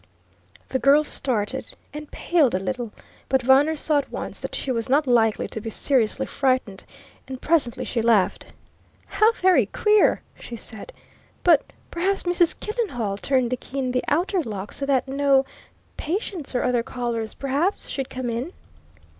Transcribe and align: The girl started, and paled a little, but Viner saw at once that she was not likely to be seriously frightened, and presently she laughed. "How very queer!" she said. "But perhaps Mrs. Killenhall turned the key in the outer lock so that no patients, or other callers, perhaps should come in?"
The 0.69 0.79
girl 0.79 1.03
started, 1.03 1.75
and 1.93 2.09
paled 2.09 2.55
a 2.55 2.59
little, 2.59 2.91
but 3.29 3.43
Viner 3.43 3.75
saw 3.75 3.99
at 3.99 4.11
once 4.11 4.39
that 4.39 4.55
she 4.55 4.71
was 4.71 4.89
not 4.89 5.05
likely 5.05 5.45
to 5.49 5.61
be 5.61 5.69
seriously 5.69 6.25
frightened, 6.25 6.85
and 7.27 7.39
presently 7.39 7.85
she 7.85 8.01
laughed. 8.01 8.47
"How 9.05 9.31
very 9.33 9.67
queer!" 9.67 10.23
she 10.39 10.55
said. 10.55 10.91
"But 11.43 11.71
perhaps 11.91 12.23
Mrs. 12.23 12.59
Killenhall 12.59 13.17
turned 13.17 13.51
the 13.51 13.57
key 13.57 13.77
in 13.77 13.91
the 13.91 14.01
outer 14.07 14.41
lock 14.41 14.71
so 14.71 14.87
that 14.87 15.07
no 15.07 15.45
patients, 15.97 16.55
or 16.55 16.63
other 16.63 16.81
callers, 16.81 17.35
perhaps 17.35 17.87
should 17.87 18.09
come 18.09 18.27
in?" 18.31 18.53